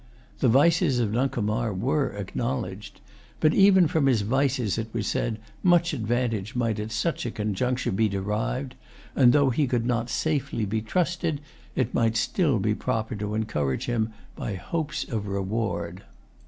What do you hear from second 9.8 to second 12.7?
not safely be trusted,[Pg 133] it; might still